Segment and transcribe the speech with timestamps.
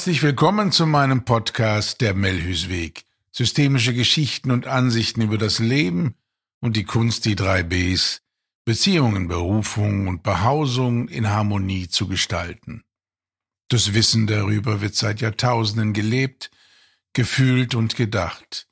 [0.00, 3.04] Herzlich willkommen zu meinem Podcast Der Melhüsweg.
[3.32, 6.14] Systemische Geschichten und Ansichten über das Leben
[6.60, 8.22] und die Kunst, die drei Bs,
[8.64, 12.82] Beziehungen, Berufung und Behausung in Harmonie zu gestalten.
[13.68, 16.50] Das Wissen darüber wird seit Jahrtausenden gelebt,
[17.12, 18.68] gefühlt und gedacht.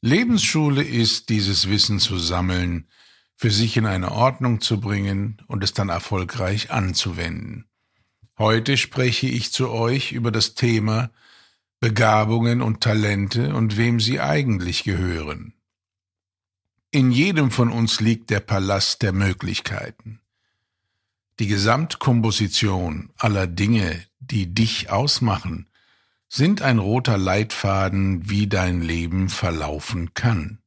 [0.00, 2.88] Lebensschule ist, dieses Wissen zu sammeln,
[3.36, 7.69] für sich in eine Ordnung zu bringen und es dann erfolgreich anzuwenden.
[8.40, 11.10] Heute spreche ich zu euch über das Thema
[11.78, 15.52] Begabungen und Talente und wem sie eigentlich gehören.
[16.90, 20.22] In jedem von uns liegt der Palast der Möglichkeiten.
[21.38, 25.68] Die Gesamtkomposition aller Dinge, die dich ausmachen,
[26.26, 30.62] sind ein roter Leitfaden, wie dein Leben verlaufen kann.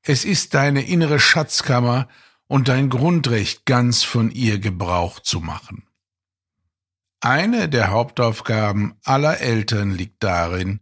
[0.00, 2.08] Es ist deine innere Schatzkammer
[2.46, 5.86] und dein Grundrecht, ganz von ihr Gebrauch zu machen.
[7.24, 10.80] Eine der Hauptaufgaben aller Eltern liegt darin,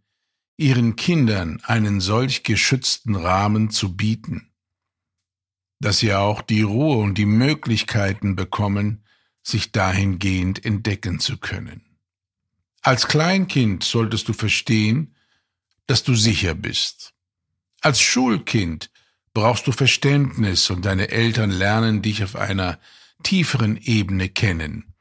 [0.56, 4.50] ihren Kindern einen solch geschützten Rahmen zu bieten,
[5.78, 9.04] dass sie auch die Ruhe und die Möglichkeiten bekommen,
[9.44, 11.96] sich dahingehend entdecken zu können.
[12.80, 15.14] Als Kleinkind solltest du verstehen,
[15.86, 17.14] dass du sicher bist.
[17.82, 18.90] Als Schulkind
[19.32, 22.80] brauchst du Verständnis und deine Eltern lernen dich auf einer
[23.22, 24.91] tieferen Ebene kennen.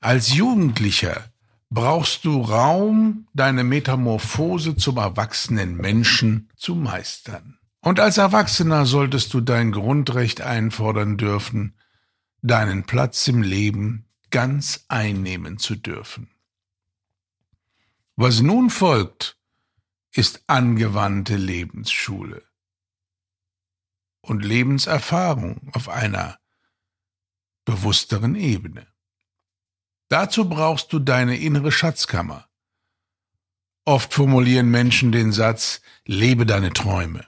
[0.00, 1.32] Als Jugendlicher
[1.70, 7.58] brauchst du Raum, deine Metamorphose zum erwachsenen Menschen zu meistern.
[7.80, 11.76] Und als Erwachsener solltest du dein Grundrecht einfordern dürfen,
[12.42, 16.30] deinen Platz im Leben ganz einnehmen zu dürfen.
[18.16, 19.36] Was nun folgt,
[20.12, 22.42] ist angewandte Lebensschule
[24.20, 26.38] und Lebenserfahrung auf einer
[27.64, 28.86] bewussteren Ebene.
[30.08, 32.46] Dazu brauchst du deine innere Schatzkammer.
[33.84, 37.24] Oft formulieren Menschen den Satz, lebe deine Träume.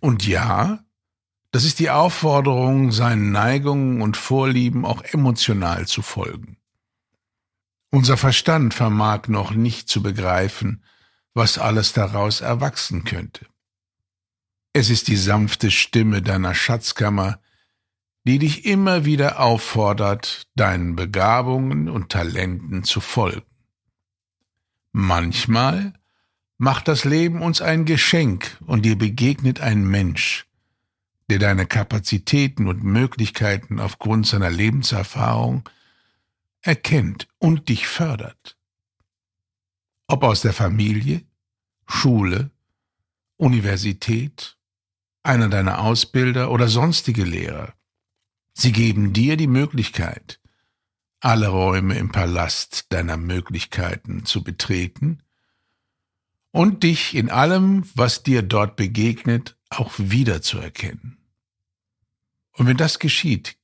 [0.00, 0.84] Und ja,
[1.52, 6.56] das ist die Aufforderung, seinen Neigungen und Vorlieben auch emotional zu folgen.
[7.90, 10.82] Unser Verstand vermag noch nicht zu begreifen,
[11.34, 13.46] was alles daraus erwachsen könnte.
[14.72, 17.38] Es ist die sanfte Stimme deiner Schatzkammer,
[18.24, 23.46] die dich immer wieder auffordert, deinen Begabungen und Talenten zu folgen.
[24.92, 25.94] Manchmal
[26.58, 30.46] macht das Leben uns ein Geschenk und dir begegnet ein Mensch,
[31.28, 35.68] der deine Kapazitäten und Möglichkeiten aufgrund seiner Lebenserfahrung
[36.60, 38.56] erkennt und dich fördert.
[40.06, 41.22] Ob aus der Familie,
[41.86, 42.50] Schule,
[43.36, 44.56] Universität,
[45.24, 47.74] einer deiner Ausbilder oder sonstige Lehrer.
[48.54, 50.40] Sie geben dir die Möglichkeit,
[51.20, 55.22] alle Räume im Palast deiner Möglichkeiten zu betreten
[56.50, 61.16] und dich in allem, was dir dort begegnet, auch wiederzuerkennen.
[62.52, 63.56] Und wenn das geschieht,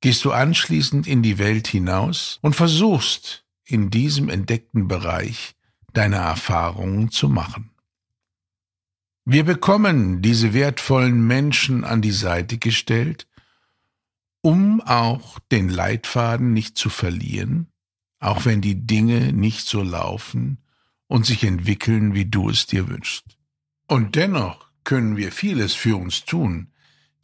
[0.00, 5.54] gehst du anschließend in die Welt hinaus und versuchst, in diesem entdeckten Bereich
[5.92, 7.70] deine Erfahrungen zu machen.
[9.24, 13.26] Wir bekommen diese wertvollen Menschen an die Seite gestellt,
[14.44, 17.68] um auch den Leitfaden nicht zu verlieren,
[18.20, 20.58] auch wenn die Dinge nicht so laufen
[21.06, 23.38] und sich entwickeln, wie du es dir wünschst.
[23.88, 26.68] Und dennoch können wir vieles für uns tun,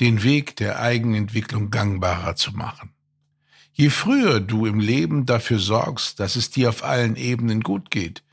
[0.00, 2.94] den Weg der Eigenentwicklung gangbarer zu machen.
[3.75, 8.25] Je früher du im Leben dafür sorgst, dass es dir auf allen Ebenen gut geht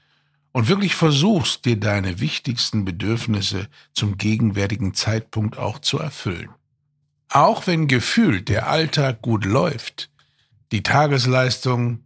[0.54, 6.52] und wirklich versuchst, dir deine wichtigsten Bedürfnisse zum gegenwärtigen Zeitpunkt auch zu erfüllen,
[7.30, 10.10] auch wenn gefühlt der Alltag gut läuft,
[10.72, 12.04] die Tagesleistung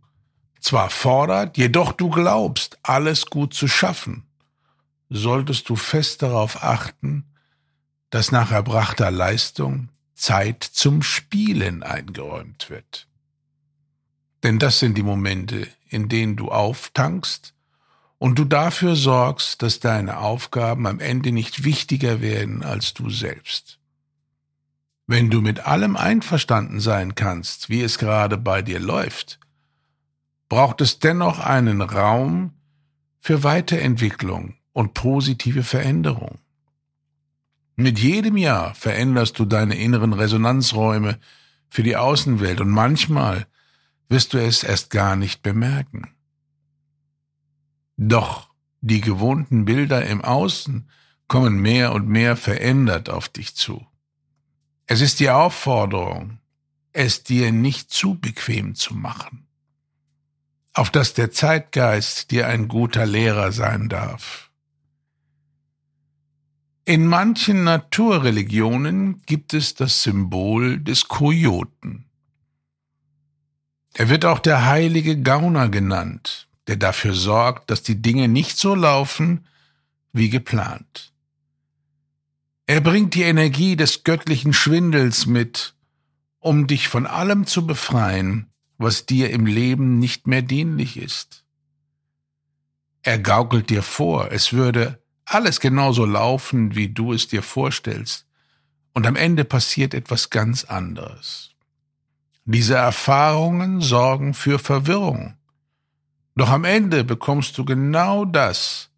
[0.59, 4.27] zwar fordert, jedoch du glaubst, alles gut zu schaffen,
[5.09, 7.25] solltest du fest darauf achten,
[8.09, 13.07] dass nach erbrachter Leistung Zeit zum Spielen eingeräumt wird.
[14.43, 17.53] Denn das sind die Momente, in denen du auftankst
[18.17, 23.80] und du dafür sorgst, dass deine Aufgaben am Ende nicht wichtiger werden als du selbst.
[25.11, 29.41] Wenn du mit allem einverstanden sein kannst, wie es gerade bei dir läuft,
[30.47, 32.53] braucht es dennoch einen Raum
[33.19, 36.39] für Weiterentwicklung und positive Veränderung.
[37.75, 41.19] Mit jedem Jahr veränderst du deine inneren Resonanzräume
[41.67, 43.47] für die Außenwelt und manchmal
[44.07, 46.15] wirst du es erst gar nicht bemerken.
[47.97, 48.47] Doch
[48.79, 50.89] die gewohnten Bilder im Außen
[51.27, 53.85] kommen mehr und mehr verändert auf dich zu.
[54.93, 56.39] Es ist die Aufforderung,
[56.91, 59.47] es dir nicht zu bequem zu machen.
[60.73, 64.51] auf dass der Zeitgeist dir ein guter Lehrer sein darf.
[66.83, 72.09] In manchen Naturreligionen gibt es das Symbol des Kojoten.
[73.93, 78.75] Er wird auch der heilige Gauner genannt, der dafür sorgt, dass die Dinge nicht so
[78.75, 79.47] laufen
[80.11, 81.10] wie geplant.
[82.71, 85.75] Er bringt die Energie des göttlichen Schwindels mit,
[86.39, 91.43] um dich von allem zu befreien, was dir im Leben nicht mehr dienlich ist.
[93.01, 98.25] Er gaukelt dir vor, es würde alles genauso laufen, wie du es dir vorstellst,
[98.93, 101.49] und am Ende passiert etwas ganz anderes.
[102.45, 105.35] Diese Erfahrungen sorgen für Verwirrung.
[106.37, 108.91] Doch am Ende bekommst du genau das,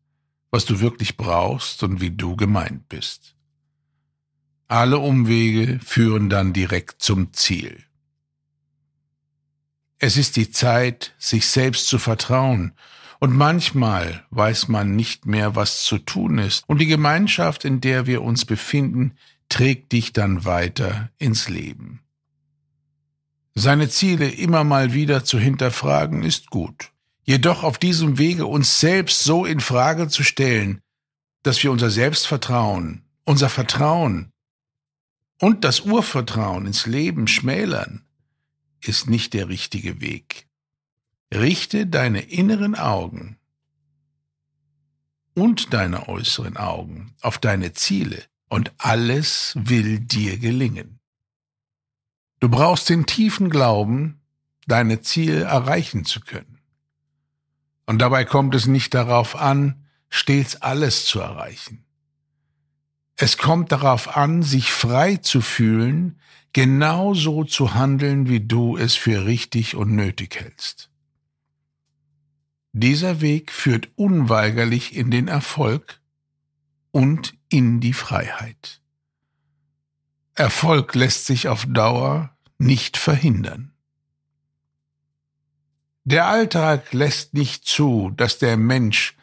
[0.51, 3.33] was du wirklich brauchst und wie du gemeint bist.
[4.73, 7.83] Alle Umwege führen dann direkt zum Ziel.
[9.99, 12.73] Es ist die Zeit, sich selbst zu vertrauen
[13.19, 16.63] und manchmal weiß man nicht mehr, was zu tun ist.
[16.65, 19.15] Und die Gemeinschaft, in der wir uns befinden,
[19.47, 21.99] trägt dich dann weiter ins Leben.
[23.53, 26.89] Seine Ziele immer mal wieder zu hinterfragen, ist gut.
[27.25, 30.81] Jedoch auf diesem Wege uns selbst so in Frage zu stellen,
[31.43, 34.32] dass wir unser Selbstvertrauen, unser Vertrauen
[35.43, 38.05] und das Urvertrauen ins Leben schmälern,
[38.79, 40.47] ist nicht der richtige Weg.
[41.33, 43.37] Richte deine inneren Augen
[45.33, 51.01] und deine äußeren Augen auf deine Ziele und alles will dir gelingen.
[52.39, 54.21] Du brauchst den tiefen Glauben,
[54.65, 56.59] deine Ziele erreichen zu können.
[57.85, 61.82] Und dabei kommt es nicht darauf an, stets alles zu erreichen.
[63.15, 66.19] Es kommt darauf an, sich frei zu fühlen,
[66.51, 70.89] genau so zu handeln, wie du es für richtig und nötig hältst.
[72.71, 76.01] Dieser Weg führt unweigerlich in den Erfolg
[76.91, 78.81] und in die Freiheit.
[80.35, 83.73] Erfolg lässt sich auf Dauer nicht verhindern.
[86.03, 89.15] Der Alltag lässt nicht zu, dass der Mensch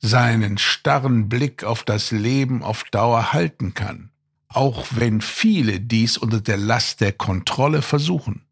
[0.00, 4.10] seinen starren Blick auf das Leben auf Dauer halten kann,
[4.48, 8.44] auch wenn viele dies unter der Last der Kontrolle versuchen.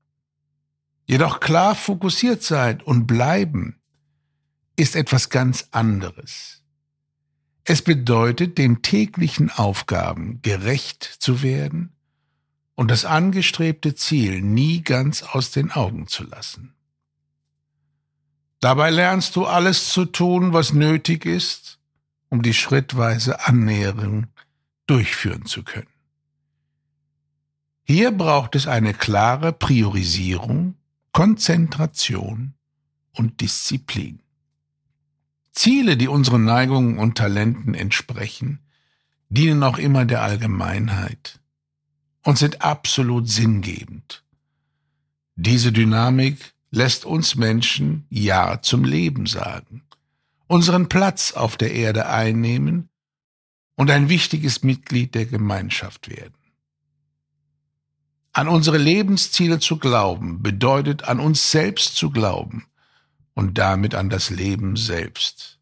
[1.06, 3.80] Jedoch klar fokussiert sein und bleiben
[4.76, 6.62] ist etwas ganz anderes.
[7.64, 11.92] Es bedeutet, den täglichen Aufgaben gerecht zu werden
[12.74, 16.75] und das angestrebte Ziel nie ganz aus den Augen zu lassen.
[18.66, 21.78] Dabei lernst du alles zu tun, was nötig ist,
[22.30, 24.26] um die schrittweise Annäherung
[24.88, 25.86] durchführen zu können.
[27.84, 30.74] Hier braucht es eine klare Priorisierung,
[31.12, 32.54] Konzentration
[33.12, 34.18] und Disziplin.
[35.52, 38.58] Ziele, die unseren Neigungen und Talenten entsprechen,
[39.28, 41.38] dienen auch immer der Allgemeinheit
[42.24, 44.24] und sind absolut sinngebend.
[45.36, 49.82] Diese Dynamik lässt uns Menschen Ja zum Leben sagen,
[50.46, 52.90] unseren Platz auf der Erde einnehmen
[53.76, 56.34] und ein wichtiges Mitglied der Gemeinschaft werden.
[58.32, 62.66] An unsere Lebensziele zu glauben bedeutet an uns selbst zu glauben
[63.32, 65.58] und damit an das Leben selbst.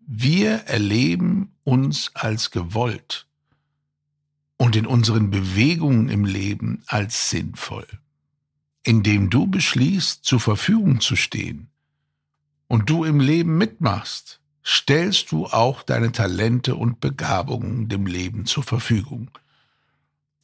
[0.00, 3.28] Wir erleben uns als gewollt
[4.56, 7.86] und in unseren Bewegungen im Leben als sinnvoll.
[8.84, 11.68] Indem du beschließt, zur Verfügung zu stehen
[12.66, 18.62] und du im Leben mitmachst, stellst du auch deine Talente und Begabungen dem Leben zur
[18.62, 19.30] Verfügung.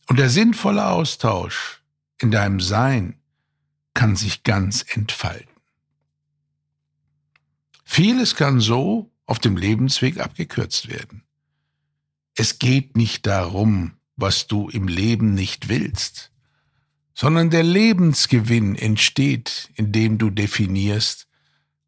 [0.06, 1.82] Und der sinnvolle Austausch
[2.20, 3.18] in deinem Sein
[3.94, 5.48] kann sich ganz entfalten.
[7.84, 11.22] Vieles kann so auf dem Lebensweg abgekürzt werden.
[12.34, 16.30] Es geht nicht darum, was du im Leben nicht willst,
[17.18, 21.26] sondern der Lebensgewinn entsteht, indem du definierst,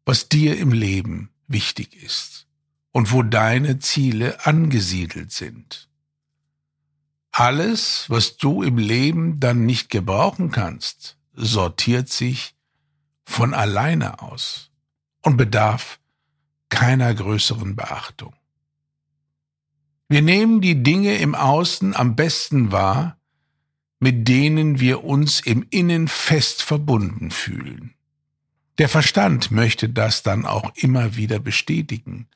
[0.03, 2.47] was dir im Leben wichtig ist
[2.91, 5.87] und wo deine Ziele angesiedelt sind.
[7.31, 12.53] Alles, was du im Leben dann nicht gebrauchen kannst, sortiert sich
[13.23, 14.69] von alleine aus
[15.21, 16.01] und bedarf
[16.67, 18.33] keiner größeren Beachtung.
[20.09, 23.20] Wir nehmen die Dinge im Außen am besten wahr,
[24.01, 27.93] mit denen wir uns im Innen fest verbunden fühlen.
[28.79, 32.27] Der Verstand möchte das dann auch immer wieder bestätigen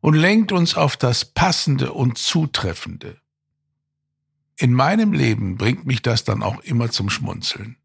[0.00, 3.16] und lenkt uns auf das Passende und Zutreffende.
[4.58, 7.76] In meinem Leben bringt mich das dann auch immer zum Schmunzeln.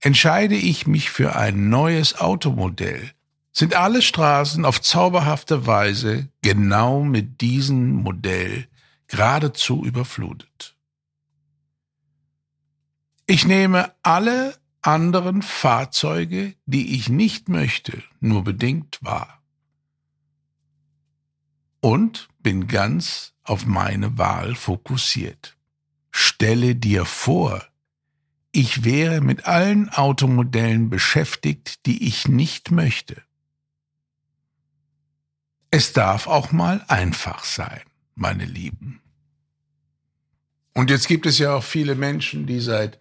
[0.00, 3.10] entscheide ich mich für ein neues Automodell,
[3.50, 8.68] sind alle Straßen auf zauberhafte Weise genau mit diesem Modell
[9.08, 10.77] geradezu überflutet.
[13.30, 19.42] Ich nehme alle anderen Fahrzeuge, die ich nicht möchte, nur bedingt wahr.
[21.80, 25.58] Und bin ganz auf meine Wahl fokussiert.
[26.10, 27.62] Stelle dir vor,
[28.50, 33.22] ich wäre mit allen Automodellen beschäftigt, die ich nicht möchte.
[35.70, 37.82] Es darf auch mal einfach sein,
[38.14, 39.02] meine Lieben.
[40.72, 42.98] Und jetzt gibt es ja auch viele Menschen, die seit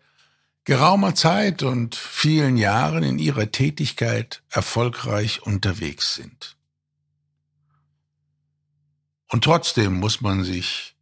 [0.67, 6.57] geraumer Zeit und vielen Jahren in ihrer Tätigkeit erfolgreich unterwegs sind.
[9.29, 10.97] Und trotzdem muss man sich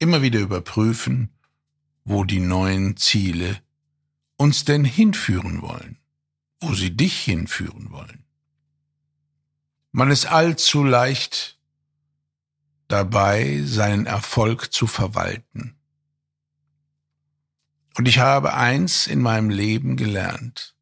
[0.00, 1.30] immer wieder überprüfen,
[2.02, 3.62] wo die neuen Ziele
[4.36, 5.98] uns denn hinführen wollen,
[6.58, 8.24] wo sie dich hinführen wollen.
[9.92, 11.56] Man ist allzu leicht
[12.88, 15.77] dabei, seinen Erfolg zu verwalten.
[17.98, 20.76] Und ich habe eins in meinem Leben gelernt.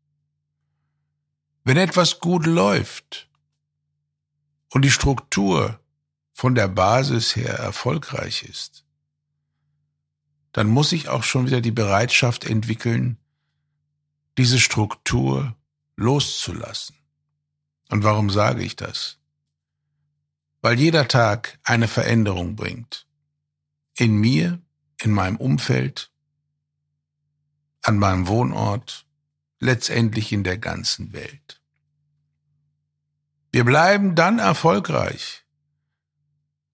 [1.64, 3.30] Wenn etwas gut läuft
[4.68, 5.80] und die Struktur
[6.34, 8.84] von der Basis her erfolgreich ist,
[10.52, 13.16] dann muss ich auch schon wieder die Bereitschaft entwickeln,
[14.36, 15.56] diese Struktur
[15.96, 16.96] loszulassen.
[17.88, 19.16] Und warum sage ich das?
[20.60, 23.06] Weil jeder Tag eine Veränderung bringt.
[23.94, 24.60] In mir,
[25.00, 26.10] in meinem Umfeld,
[27.86, 29.06] an meinem Wohnort,
[29.60, 31.60] letztendlich in der ganzen Welt.
[33.52, 35.44] Wir bleiben dann erfolgreich,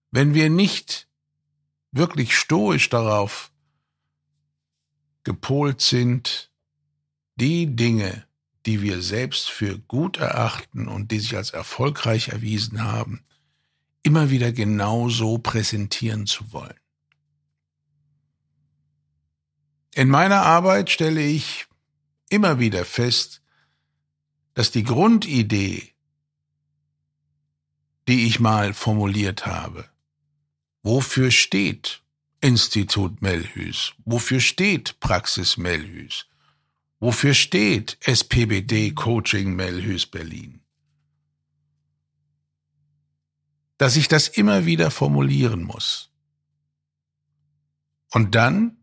[0.09, 1.07] wenn wir nicht
[1.91, 3.51] wirklich stoisch darauf
[5.23, 6.51] gepolt sind,
[7.35, 8.25] die Dinge,
[8.65, 13.23] die wir selbst für gut erachten und die sich als erfolgreich erwiesen haben,
[14.01, 16.82] immer wieder genau so präsentieren zu wollen.
[19.95, 21.67] In meiner Arbeit stelle ich
[22.29, 23.41] immer wieder fest,
[24.55, 25.93] dass die Grundidee,
[28.07, 29.87] die ich mal formuliert habe,
[30.81, 32.01] wofür steht
[32.41, 36.27] Institut Melhus, wofür steht Praxis Melhus,
[36.99, 40.59] wofür steht SPBD Coaching Melhus Berlin,
[43.77, 46.09] dass ich das immer wieder formulieren muss.
[48.11, 48.82] Und dann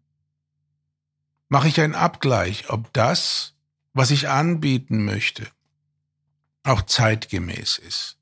[1.50, 3.54] mache ich einen Abgleich, ob das,
[3.92, 5.46] was ich anbieten möchte,
[6.62, 8.16] auch zeitgemäß ist.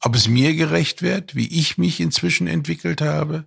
[0.00, 3.46] Ob es mir gerecht wird, wie ich mich inzwischen entwickelt habe,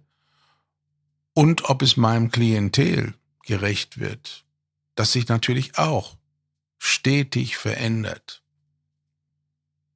[1.33, 4.45] und ob es meinem Klientel gerecht wird,
[4.95, 6.15] das sich natürlich auch
[6.77, 8.43] stetig verändert.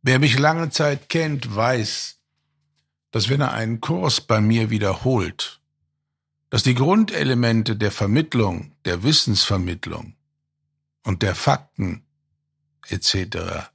[0.01, 2.19] Wer mich lange Zeit kennt, weiß,
[3.11, 5.56] dass wenn er einen Kurs bei mir wiederholt,
[6.49, 10.15] dass die Grundelemente der Vermittlung, der Wissensvermittlung
[11.03, 12.05] und der Fakten
[12.87, 13.69] etc.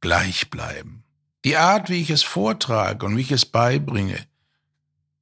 [0.00, 1.04] gleich bleiben.
[1.44, 4.26] Die Art, wie ich es vortrage und wie ich es beibringe,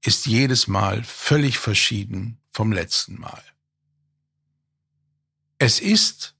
[0.03, 3.43] ist jedes Mal völlig verschieden vom letzten Mal.
[5.59, 6.35] Es ist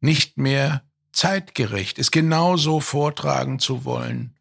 [0.00, 4.36] nicht mehr zeitgerecht, es genauso vortragen zu wollen,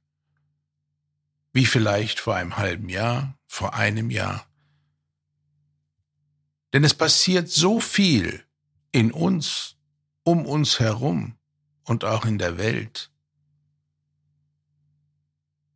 [1.54, 4.48] wie vielleicht vor einem halben Jahr, vor einem Jahr.
[6.72, 8.46] Denn es passiert so viel
[8.94, 9.76] in uns,
[10.24, 11.36] um uns herum
[11.84, 13.12] und auch in der Welt,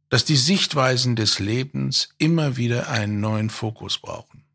[0.08, 4.46] dass die Sichtweisen des Lebens immer wieder einen neuen Fokus brauchen.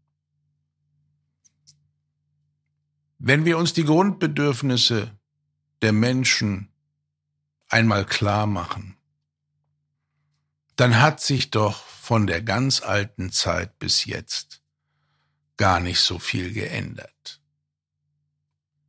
[3.19, 5.15] Wenn wir uns die Grundbedürfnisse
[5.83, 6.73] der Menschen
[7.69, 8.97] einmal klar machen,
[10.77, 14.63] dann hat sich doch von der ganz alten Zeit bis jetzt
[15.57, 17.41] gar nicht so viel geändert.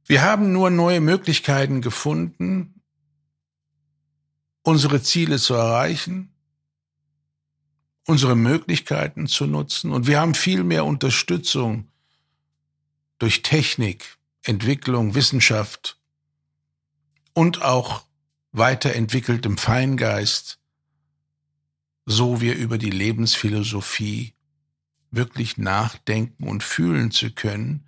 [0.08, 2.82] Wir haben nur neue Möglichkeiten gefunden,
[4.64, 6.34] unsere Ziele zu erreichen,
[8.08, 11.92] unsere Möglichkeiten zu nutzen und wir haben viel mehr Unterstützung
[13.20, 16.00] durch Technik, Entwicklung, Wissenschaft
[17.34, 18.04] und auch
[18.52, 20.58] weiterentwickeltem Feingeist
[22.06, 24.34] so wir über die Lebensphilosophie
[25.12, 27.88] wirklich nachdenken und fühlen zu können,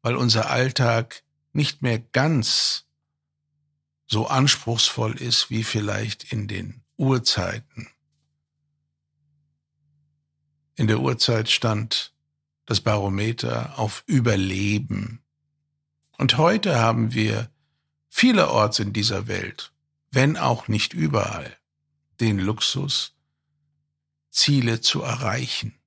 [0.00, 2.86] weil unser Alltag nicht mehr ganz
[4.06, 7.88] so anspruchsvoll ist wie vielleicht in den Urzeiten.
[10.74, 12.12] In der Urzeit stand
[12.66, 15.20] das Barometer auf Überleben,
[16.18, 17.50] Und heute haben wir
[18.08, 19.72] vielerorts in dieser Welt,
[20.10, 21.56] wenn auch nicht überall,
[22.20, 23.16] den Luxus,
[24.32, 25.78] Ziele zu erreichen.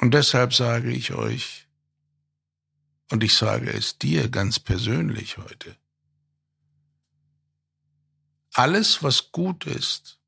[0.00, 1.68] Und deshalb sage ich euch,
[3.10, 5.76] und ich sage es dir ganz persönlich heute,
[8.52, 10.20] alles, was gut ist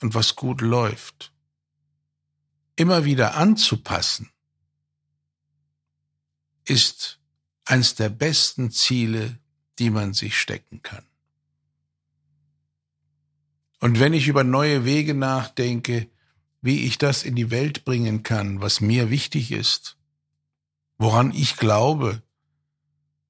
[0.00, 1.32] und was gut läuft,
[2.76, 4.30] immer wieder anzupassen,
[6.64, 7.18] ist
[7.64, 9.38] eines der besten Ziele,
[9.78, 11.09] die man sich stecken kann.
[13.80, 16.08] Und wenn ich über neue Wege nachdenke,
[16.60, 19.96] wie ich das in die Welt bringen kann, was mir wichtig ist,
[20.98, 22.22] woran ich glaube,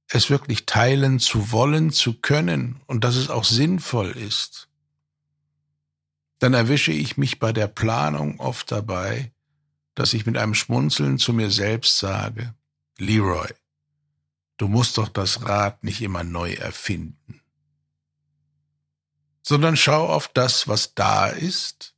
[0.09, 4.69] es wirklich teilen zu wollen, zu können und dass es auch sinnvoll ist,
[6.41, 9.33] dann erwische ich mich bei der Planung oft dabei,
[9.95, 12.55] dass ich mit einem Schmunzeln zu mir selbst sage,
[12.99, 13.51] Leroy,
[14.57, 17.41] du musst doch das Rad nicht immer neu erfinden,
[19.43, 21.95] sondern schau auf das, was da ist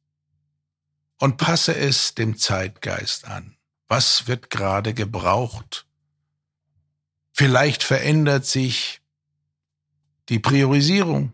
[1.19, 3.57] und passe es dem Zeitgeist an.
[3.89, 5.87] Was wird gerade gebraucht?
[7.33, 9.01] Vielleicht verändert sich
[10.29, 11.33] die Priorisierung.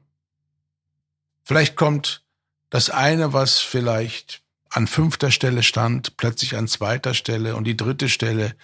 [1.44, 2.24] Vielleicht kommt
[2.70, 8.08] das eine, was vielleicht an fünfter Stelle stand, plötzlich an zweiter Stelle und die dritte
[8.08, 8.54] Stelle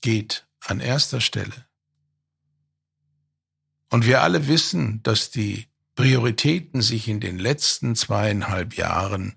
[0.00, 1.66] geht an erster Stelle.
[3.90, 9.34] Und wir alle wissen, dass die Prioritäten sich in den letzten zweieinhalb Jahren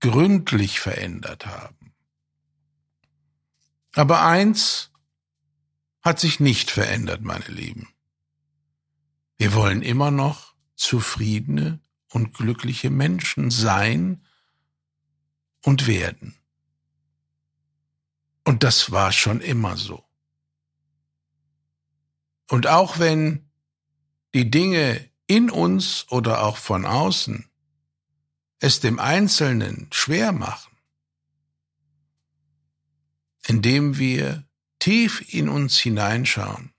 [0.00, 1.94] gründlich verändert haben.
[3.94, 4.90] Aber eins
[6.02, 7.88] hat sich nicht verändert, meine Lieben.
[9.38, 14.24] Wir wollen immer noch zufriedene und glückliche Menschen sein
[15.62, 16.34] und werden.
[18.44, 20.04] Und das war schon immer so.
[22.48, 23.50] Und auch wenn
[24.34, 27.48] die Dinge in uns oder auch von außen
[28.58, 30.76] es dem Einzelnen schwer machen,
[33.46, 34.44] indem wir
[34.78, 36.72] tief in uns hineinschauen,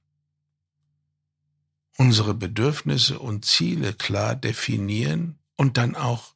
[1.97, 6.33] unsere Bedürfnisse und Ziele klar definieren und dann auch,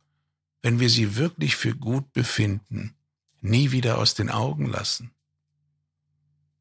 [0.61, 2.95] wenn wir sie wirklich für gut befinden,
[3.41, 5.11] nie wieder aus den Augen lassen.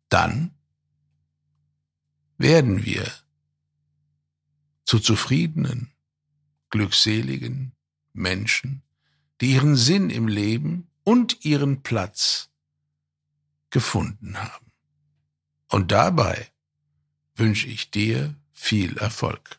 [0.09, 0.55] Dann
[2.39, 3.07] werden wir
[4.85, 5.93] zu zufriedenen,
[6.71, 7.73] glückseligen
[8.12, 8.83] Menschen,
[9.40, 12.51] die ihren Sinn im Leben und ihren Platz
[13.71, 14.73] gefunden haben.
[15.69, 16.51] Und dabei
[17.37, 19.59] wünsche ich dir viel Erfolg.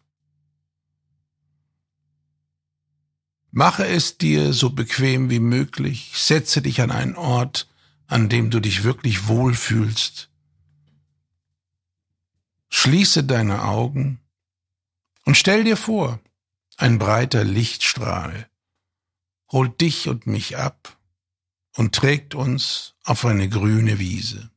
[3.51, 7.67] Mache es dir so bequem wie möglich, setze dich an einen Ort,
[8.07, 10.29] an dem du dich wirklich wohlfühlst.
[12.69, 14.20] Schließe deine Augen
[15.25, 16.19] und stell dir vor,
[16.77, 18.49] ein breiter Lichtstrahl
[19.51, 20.97] holt dich und mich ab
[21.75, 24.49] und trägt uns auf eine grüne Wiese.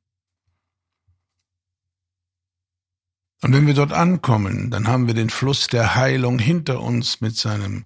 [3.43, 7.37] Und wenn wir dort ankommen, dann haben wir den Fluss der Heilung hinter uns mit
[7.37, 7.85] seinem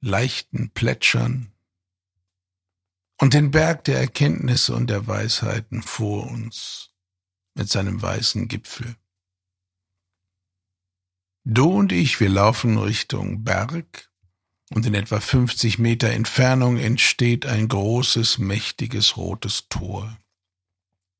[0.00, 1.52] leichten Plätschern
[3.20, 6.90] und den Berg der Erkenntnisse und der Weisheiten vor uns
[7.54, 8.96] mit seinem weißen Gipfel.
[11.50, 14.10] Du und ich, wir laufen Richtung Berg
[14.68, 20.14] und in etwa 50 Meter Entfernung entsteht ein großes, mächtiges rotes Tor.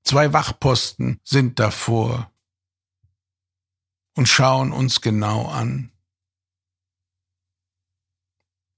[0.05, 2.31] Zwei Wachposten sind davor
[4.17, 5.93] und schauen uns genau an,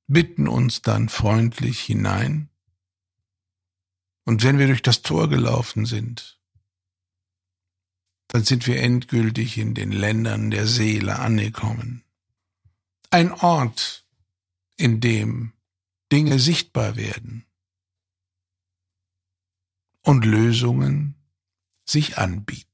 [0.07, 2.49] bitten uns dann freundlich hinein,
[4.25, 6.40] und wenn wir durch das Tor gelaufen sind,
[8.33, 12.05] dann sind wir endgültig in den Ländern der Seele angekommen.
[13.11, 14.05] Ein Ort,
[14.77, 15.53] in dem
[16.13, 17.45] Dinge sichtbar werden
[20.03, 21.17] und Lösungen
[21.85, 22.67] sich anbieten.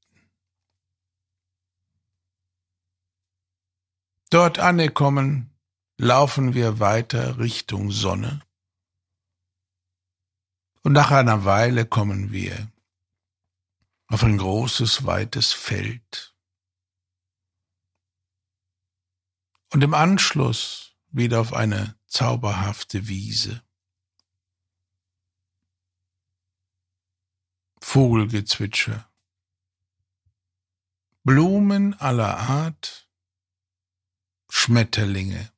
[4.29, 5.49] Dort angekommen,
[5.97, 8.41] laufen wir weiter Richtung Sonne.
[10.83, 12.71] Und nach einer Weile kommen wir
[14.07, 16.35] auf ein großes, weites Feld.
[19.71, 23.63] Und im Anschluss wieder auf eine zauberhafte Wiese.
[27.81, 29.11] Vogelgezwitscher.
[31.23, 33.09] Blumen aller Art
[34.49, 35.51] Schmetterlinge.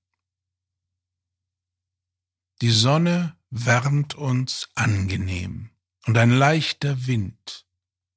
[2.62, 5.70] Die Sonne wärmt uns angenehm
[6.06, 7.69] und ein leichter Wind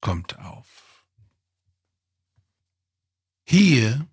[0.02, 1.06] kommt auf.
[3.44, 4.06] Hier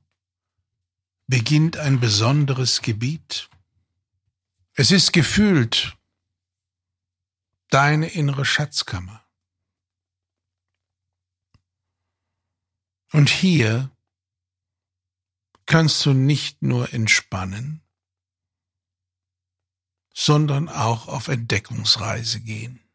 [1.28, 3.50] beginnt ein besonderes Gebiet.
[4.74, 5.98] Es ist gefühlt
[7.70, 9.26] deine innere Schatzkammer.
[13.12, 13.92] Und hier
[15.66, 17.82] kannst du nicht nur entspannen,
[20.14, 22.89] sondern auch auf Entdeckungsreise gehen.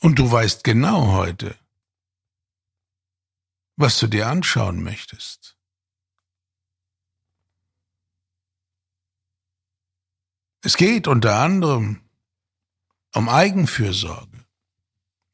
[0.00, 1.58] Und du weißt genau heute,
[3.76, 5.56] was du dir anschauen möchtest.
[10.62, 12.02] Es geht unter anderem
[13.14, 14.44] um Eigenfürsorge.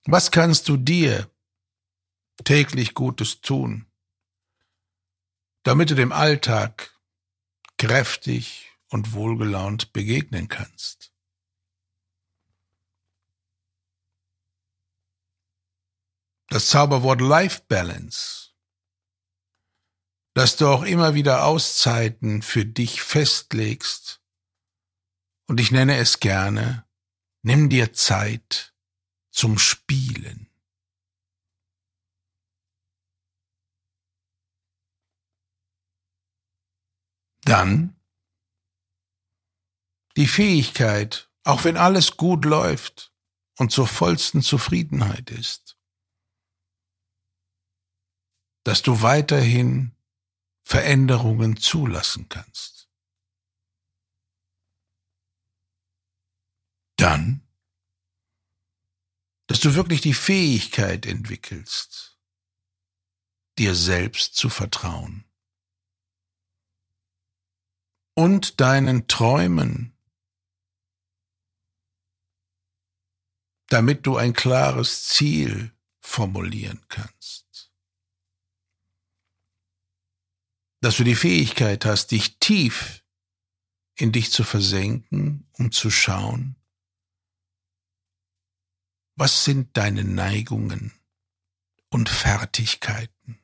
[0.05, 1.31] Was kannst du dir
[2.45, 3.87] täglich Gutes tun,
[5.63, 6.99] damit du dem Alltag
[7.79, 11.14] kräftig und wohlgelaunt begegnen kannst?
[16.49, 18.51] Das Zauberwort Life Balance,
[20.35, 24.21] dass du auch immer wieder Auszeiten für dich festlegst,
[25.47, 26.87] und ich nenne es gerne,
[27.43, 28.75] nimm dir Zeit
[29.31, 30.51] zum Spielen.
[37.43, 38.01] Dann
[40.17, 43.13] die Fähigkeit, auch wenn alles gut läuft
[43.59, 45.77] und zur vollsten Zufriedenheit ist,
[48.65, 49.95] dass du weiterhin
[50.63, 52.89] Veränderungen zulassen kannst.
[56.97, 57.47] Dann,
[59.47, 62.19] dass du wirklich die Fähigkeit entwickelst,
[63.59, 65.25] dir selbst zu vertrauen
[68.15, 69.97] und deinen Träumen,
[73.69, 77.44] damit du ein klares Ziel formulieren kannst.
[80.85, 83.03] Dass du die Fähigkeit hast, dich tief
[83.97, 86.57] in dich zu versenken, um zu schauen,
[89.17, 90.93] was sind deine Neigungen
[91.89, 93.39] und Fertigkeiten.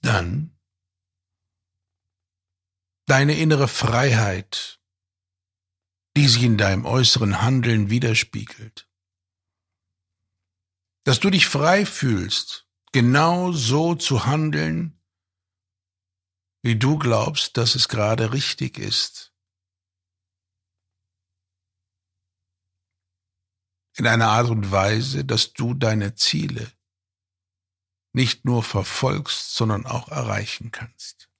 [0.00, 0.58] Dann
[3.06, 4.80] deine innere Freiheit,
[6.16, 8.87] die sich in deinem äußeren Handeln widerspiegelt
[11.08, 15.00] dass du dich frei fühlst, genau so zu handeln,
[16.60, 19.32] wie du glaubst, dass es gerade richtig ist.
[23.96, 26.70] In einer Art und Weise, dass du deine Ziele
[28.12, 31.30] nicht nur verfolgst, sondern auch erreichen kannst.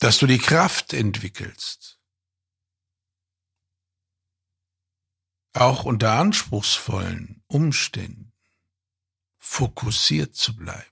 [0.00, 1.99] Dass du die Kraft entwickelst,
[5.60, 8.32] auch unter anspruchsvollen Umständen
[9.36, 10.90] fokussiert zu bleiben.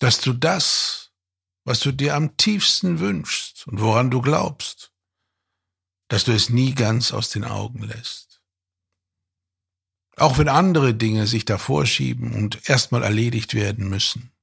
[0.00, 1.12] Dass du das,
[1.64, 4.92] was du dir am tiefsten wünschst und woran du glaubst,
[6.08, 8.42] dass du es nie ganz aus den Augen lässt.
[10.16, 14.33] Auch wenn andere Dinge sich davor schieben und erstmal erledigt werden müssen.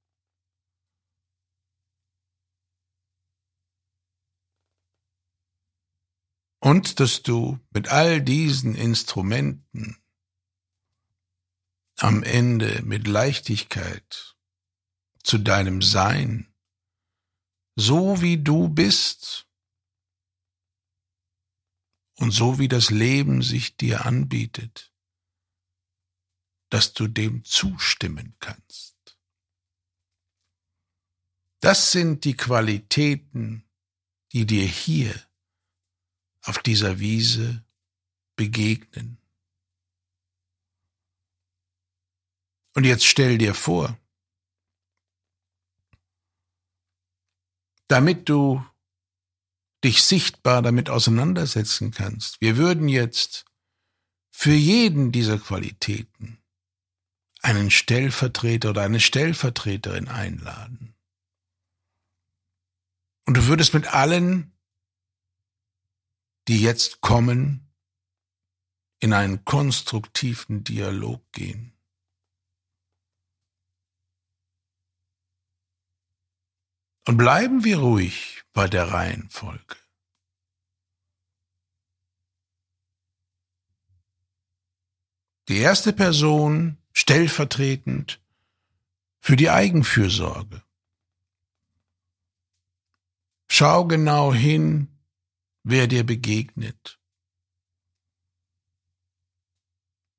[6.61, 9.97] Und dass du mit all diesen Instrumenten
[11.97, 14.35] am Ende mit Leichtigkeit
[15.23, 16.53] zu deinem Sein,
[17.75, 19.47] so wie du bist
[22.17, 24.93] und so wie das Leben sich dir anbietet,
[26.69, 29.17] dass du dem zustimmen kannst.
[31.59, 33.67] Das sind die Qualitäten,
[34.31, 35.30] die dir hier
[36.43, 37.63] auf dieser Wiese
[38.35, 39.17] begegnen.
[42.73, 43.97] Und jetzt stell dir vor,
[47.87, 48.65] damit du
[49.83, 53.45] dich sichtbar damit auseinandersetzen kannst, wir würden jetzt
[54.31, 56.41] für jeden dieser Qualitäten
[57.41, 60.95] einen Stellvertreter oder eine Stellvertreterin einladen.
[63.25, 64.53] Und du würdest mit allen
[66.47, 67.67] die jetzt kommen,
[68.99, 71.73] in einen konstruktiven Dialog gehen.
[77.07, 79.75] Und bleiben wir ruhig bei der Reihenfolge.
[85.47, 88.21] Die erste Person stellvertretend
[89.19, 90.61] für die Eigenfürsorge.
[93.47, 94.87] Schau genau hin,
[95.63, 96.99] wer dir begegnet.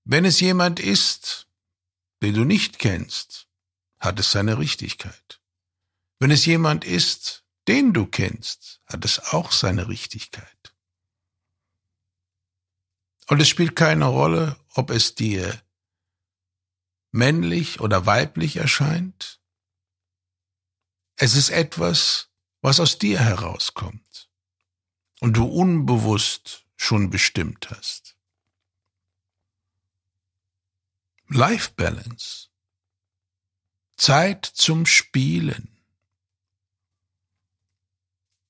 [0.04, 1.48] Wenn es jemand ist,
[2.22, 3.48] den du nicht kennst,
[3.98, 5.40] hat es seine Richtigkeit.
[6.18, 10.74] Wenn es jemand ist, den du kennst, hat es auch seine Richtigkeit.
[13.28, 15.62] Und es spielt keine Rolle, ob es dir
[17.12, 19.40] männlich oder weiblich erscheint.
[21.16, 24.01] Es ist etwas, was aus dir herauskommt
[25.22, 28.16] und du unbewusst schon bestimmt hast.
[31.28, 32.48] Life Balance.
[33.96, 35.78] Zeit zum Spielen.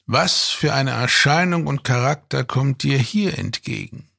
[0.07, 4.11] Was für eine Erscheinung und Charakter kommt dir hier entgegen?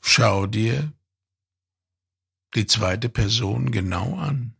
[0.00, 0.92] Schau dir
[2.56, 4.56] die zweite Person genau an.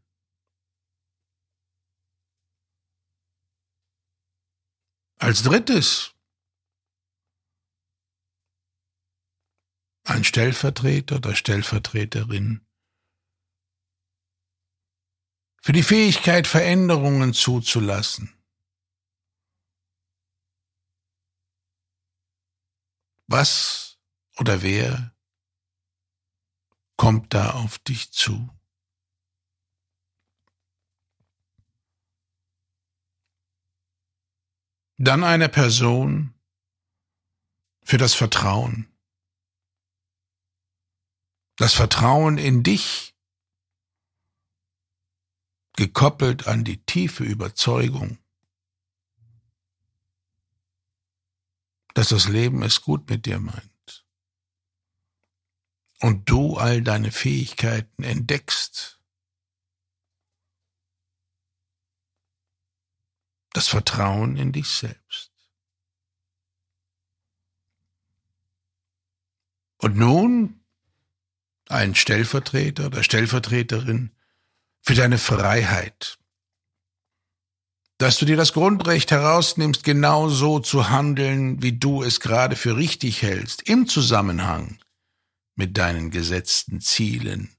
[5.23, 6.17] Als drittes
[10.03, 12.67] ein Stellvertreter oder Stellvertreterin
[15.63, 18.37] für die Fähigkeit, Veränderungen zuzulassen.
[23.29, 24.01] Was
[24.39, 25.15] oder wer
[26.97, 28.51] kommt da auf dich zu?
[35.03, 36.33] Dann eine Person
[37.83, 38.87] für das Vertrauen.
[41.57, 43.17] Das Vertrauen in dich,
[45.73, 48.19] gekoppelt an die tiefe Überzeugung,
[51.95, 54.07] dass das Leben es gut mit dir meint
[55.99, 59.02] und du all deine Fähigkeiten entdeckst.
[63.53, 65.31] Das Vertrauen in dich selbst.
[69.79, 70.61] Und nun
[71.69, 74.13] ein Stellvertreter oder Stellvertreterin
[74.81, 76.19] für deine Freiheit.
[77.99, 82.77] Dass du dir das Grundrecht herausnimmst, genau so zu handeln, wie du es gerade für
[82.77, 84.79] richtig hältst, im Zusammenhang
[85.55, 87.55] mit deinen gesetzten Zielen,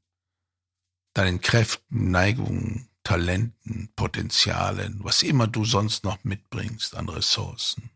[1.14, 7.90] deinen Kräften, Neigungen, Talenten, Potenzialen, was immer du sonst noch mitbringst an Ressourcen.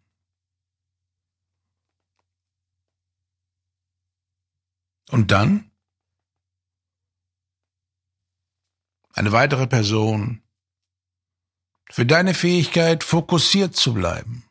[5.09, 5.71] Und dann
[9.13, 10.43] eine weitere Person,
[11.89, 14.43] für deine Fähigkeit fokussiert zu bleiben.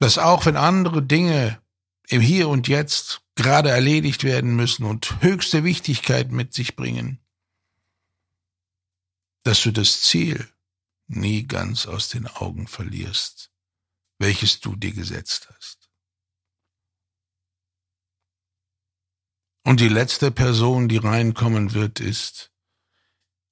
[0.00, 1.62] Dass auch wenn andere Dinge
[2.08, 7.20] im Hier und Jetzt gerade erledigt werden müssen und höchste Wichtigkeit mit sich bringen,
[9.42, 10.48] dass du das Ziel
[11.06, 13.50] nie ganz aus den Augen verlierst,
[14.18, 15.90] welches du dir gesetzt hast.
[19.66, 22.52] Und die letzte Person, die reinkommen wird, ist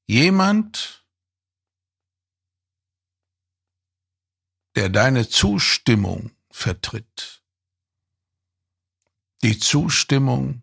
[0.07, 1.07] jemand,
[4.75, 7.42] der deine Zustimmung vertritt.
[9.43, 10.63] Die Zustimmung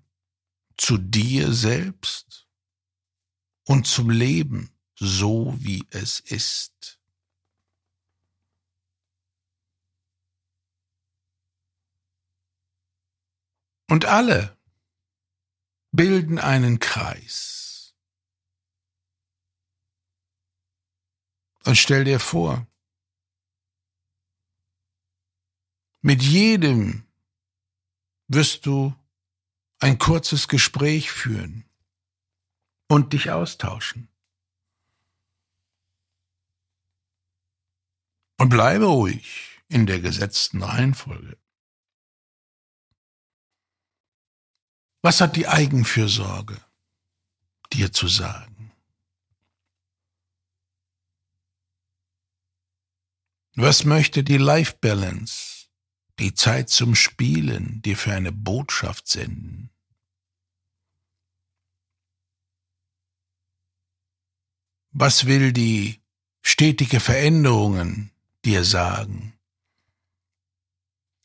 [0.77, 2.47] zu dir selbst
[3.65, 6.99] und zum Leben, so wie es ist.
[13.87, 14.57] Und alle,
[15.91, 17.95] bilden einen Kreis.
[21.65, 22.67] Und stell dir vor,
[26.01, 27.08] mit jedem
[28.29, 28.95] wirst du
[29.79, 31.65] ein kurzes Gespräch führen
[32.87, 34.07] und dich austauschen.
[38.37, 41.37] Und bleibe ruhig in der gesetzten Reihenfolge.
[45.01, 46.59] Was hat die Eigenfürsorge
[47.73, 48.71] dir zu sagen?
[53.55, 55.58] Was möchte die Life Balance,
[56.19, 59.69] die Zeit zum Spielen, dir für eine Botschaft senden?
[64.91, 66.01] Was will die
[66.41, 68.11] stetige Veränderungen
[68.45, 69.33] dir sagen?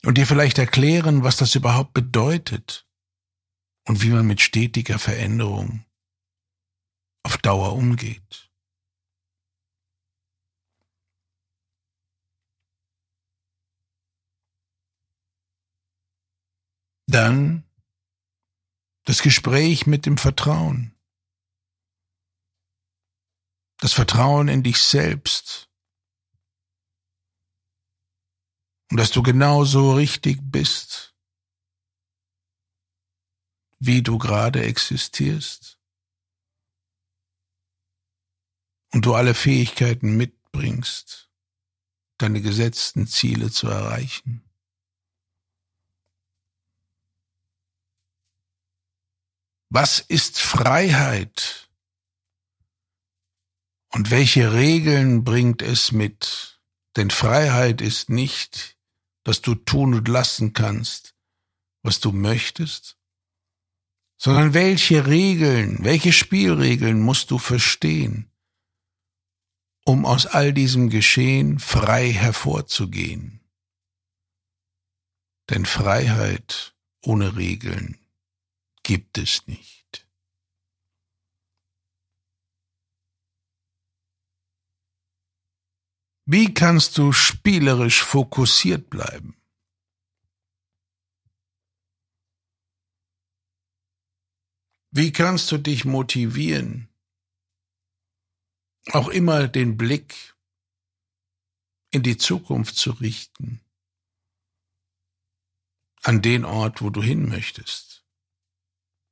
[0.03, 2.85] Und dir vielleicht erklären, was das überhaupt bedeutet?
[3.87, 5.85] und wie man mit stetiger Veränderung
[7.23, 8.51] auf Dauer umgeht.
[17.15, 17.63] Dann
[19.05, 20.99] das Gespräch mit dem Vertrauen.
[23.77, 25.69] Das Vertrauen in dich selbst.
[28.91, 31.15] Und dass du genauso richtig bist,
[33.79, 35.79] wie du gerade existierst.
[38.91, 41.31] Und du alle Fähigkeiten mitbringst,
[42.17, 44.44] deine gesetzten Ziele zu erreichen.
[49.69, 51.69] Was ist Freiheit?
[53.91, 56.59] Und welche Regeln bringt es mit?
[56.95, 58.77] Denn Freiheit ist nicht,
[59.23, 61.15] dass du tun und lassen kannst,
[61.81, 62.97] was du möchtest,
[64.17, 68.31] sondern welche Regeln, welche Spielregeln musst du verstehen,
[69.83, 73.41] um aus all diesem Geschehen frei hervorzugehen.
[75.49, 78.04] Denn Freiheit ohne Regeln
[78.85, 80.07] gibt es nicht.
[86.27, 89.35] Wie kannst du spielerisch fokussiert bleiben?
[94.91, 96.87] Wie kannst du dich motivieren,
[98.91, 100.35] auch immer den Blick
[101.89, 103.61] in die Zukunft zu richten,
[106.03, 108.04] an den Ort, wo du hin möchtest?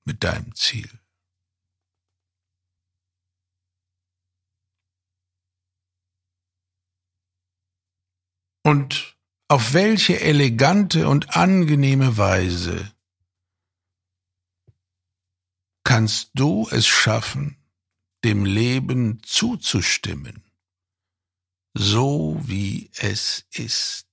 [0.06, 0.90] Mit deinem Ziel.
[8.66, 9.18] Und
[9.50, 12.94] auf welche elegante und angenehme Weise
[15.84, 17.58] kannst du es schaffen,
[18.24, 20.44] dem Leben zuzustimmen,
[21.74, 24.13] so wie es ist.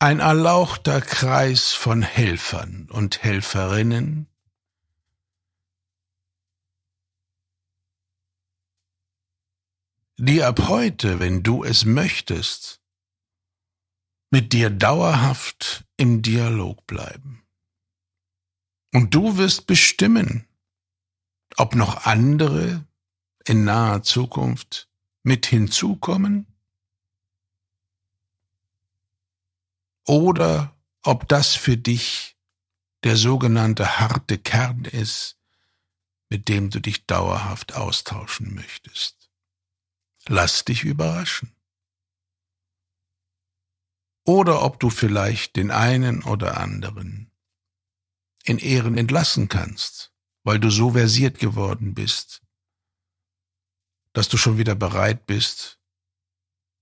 [0.00, 4.28] Ein erlauchter Kreis von Helfern und Helferinnen,
[10.16, 12.80] die ab heute, wenn du es möchtest,
[14.30, 17.42] mit dir dauerhaft im Dialog bleiben.
[18.92, 20.46] Und du wirst bestimmen,
[21.56, 22.86] ob noch andere
[23.44, 24.88] in naher Zukunft
[25.24, 26.47] mit hinzukommen
[30.08, 32.36] oder ob das für dich
[33.04, 35.36] der sogenannte harte Kern ist,
[36.30, 39.30] mit dem du dich dauerhaft austauschen möchtest.
[40.26, 41.54] Lass dich überraschen.
[44.24, 47.30] Oder ob du vielleicht den einen oder anderen
[48.44, 52.42] in Ehren entlassen kannst, weil du so versiert geworden bist,
[54.14, 55.78] dass du schon wieder bereit bist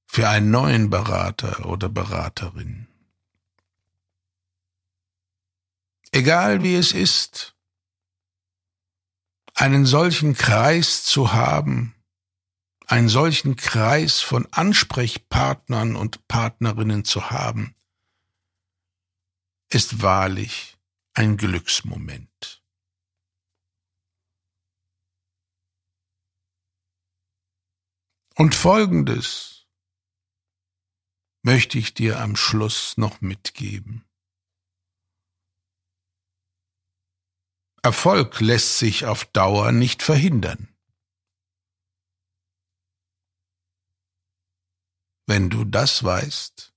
[0.07, 2.89] für einen neuen Berater oder Beraterin.
[6.17, 7.55] Egal wie es ist,
[9.55, 11.95] einen solchen Kreis zu haben,
[12.87, 17.75] einen solchen Kreis von Ansprechpartnern und Partnerinnen zu haben,
[19.69, 20.79] ist wahrlich
[21.13, 22.63] ein Glücksmoment.
[28.37, 29.67] Und Folgendes
[31.43, 34.06] möchte ich dir am Schluss noch mitgeben.
[37.87, 40.75] Erfolg lässt sich auf Dauer nicht verhindern.
[45.29, 46.75] Wenn du das weißt,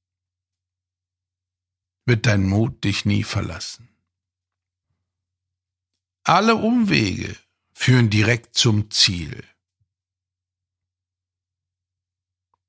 [2.06, 3.90] wird dein Mut dich nie verlassen.
[6.26, 7.36] Alle Umwege
[7.74, 9.44] führen direkt zum Ziel.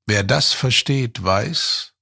[0.07, 1.93] Wer das versteht, weiß,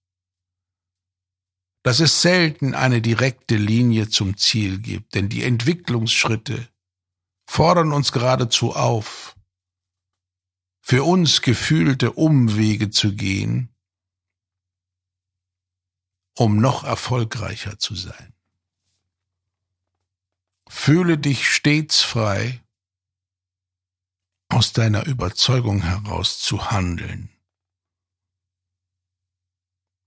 [1.83, 6.67] dass es selten eine direkte Linie zum Ziel gibt, denn die Entwicklungsschritte
[7.47, 9.35] fordern uns geradezu auf,
[10.81, 13.73] für uns gefühlte Umwege zu gehen,
[16.35, 18.33] um noch erfolgreicher zu sein.
[20.67, 22.61] Fühle dich stets frei,
[24.49, 27.29] aus deiner Überzeugung heraus zu handeln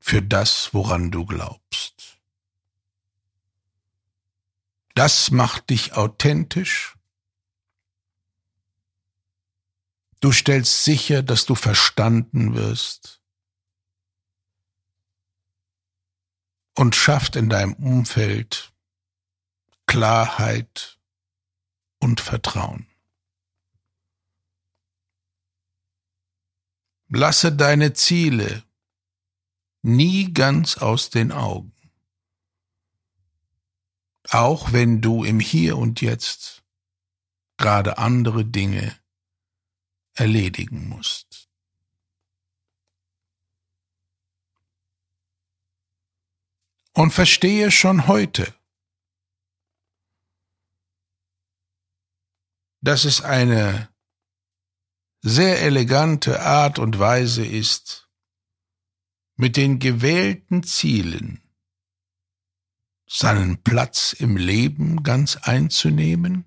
[0.02, 2.18] für das, woran du glaubst.
[4.96, 6.98] Das macht dich authentisch.
[10.20, 13.22] Du stellst sicher, dass du verstanden wirst
[16.74, 18.72] und schafft in deinem Umfeld
[19.86, 20.98] Klarheit
[22.00, 22.88] und Vertrauen.
[27.08, 28.64] Lasse deine Ziele
[29.82, 31.72] nie ganz aus den Augen.
[34.30, 36.62] Auch wenn du im Hier und Jetzt
[37.56, 38.96] gerade andere Dinge
[40.14, 41.48] erledigen musst.
[46.94, 48.54] Und verstehe schon heute,
[52.82, 53.88] dass es eine
[55.22, 58.01] sehr elegante Art und Weise ist,
[59.42, 61.42] mit den gewählten Zielen
[63.08, 66.44] seinen Platz im Leben ganz einzunehmen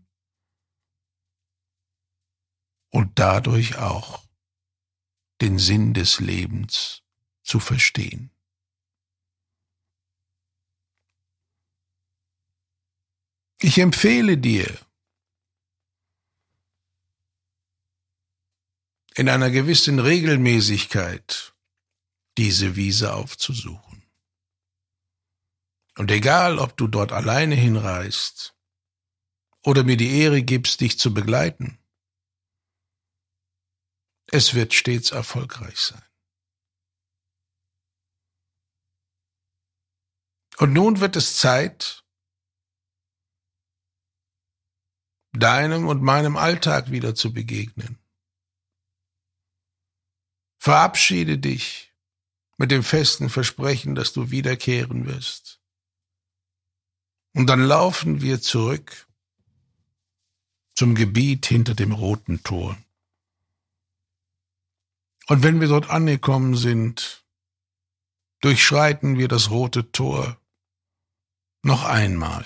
[2.92, 4.26] und dadurch auch
[5.42, 7.04] den Sinn des Lebens
[7.44, 8.32] zu verstehen.
[13.60, 14.74] Ich empfehle dir,
[19.16, 21.55] in einer gewissen Regelmäßigkeit
[22.38, 24.04] diese Wiese aufzusuchen.
[25.98, 28.56] Und egal, ob du dort alleine hinreist
[29.64, 31.80] oder mir die Ehre gibst, dich zu begleiten,
[34.28, 36.04] es wird stets erfolgreich sein.
[40.58, 42.04] Und nun wird es Zeit,
[45.34, 48.00] deinem und meinem Alltag wieder zu begegnen.
[50.58, 51.95] Verabschiede dich
[52.58, 55.62] mit dem festen Versprechen, dass du wiederkehren wirst.
[57.34, 59.08] Und dann laufen wir zurück
[60.76, 62.78] zum Gebiet hinter dem roten Tor.
[65.28, 67.26] Und wenn wir dort angekommen sind,
[68.42, 70.40] durchschreiten wir das rote Tor
[71.64, 72.46] noch einmal.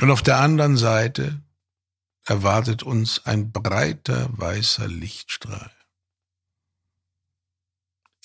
[0.00, 1.42] Und auf der anderen Seite
[2.24, 5.75] erwartet uns ein breiter weißer Lichtstrahl.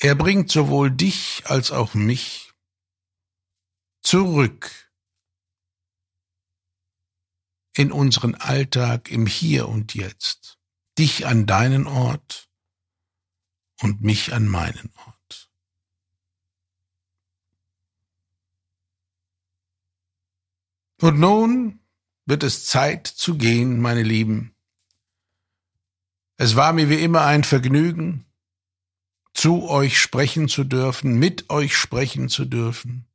[0.04, 2.52] Er bringt sowohl dich als auch mich
[4.02, 4.92] zurück
[7.76, 10.58] in unseren Alltag im Hier und Jetzt,
[10.98, 12.50] dich an deinen Ort
[13.82, 15.52] und mich an meinen Ort.
[21.00, 21.80] Und nun
[22.26, 24.56] wird es Zeit zu gehen, meine Lieben.
[26.38, 28.26] Es war mir wie immer ein Vergnügen,
[29.34, 33.08] zu euch sprechen zu dürfen, mit euch sprechen zu dürfen.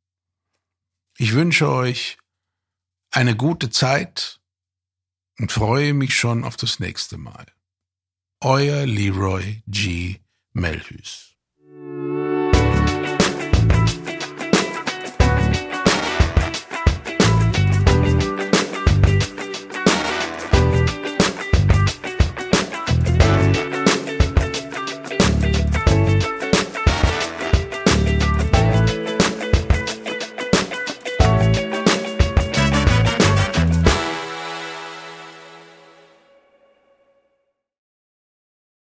[1.18, 2.18] Ich wünsche euch
[3.10, 4.40] eine gute Zeit
[5.38, 7.46] und freue mich schon auf das nächste Mal.
[8.40, 10.20] Euer Leroy G.
[10.52, 11.34] Melhus.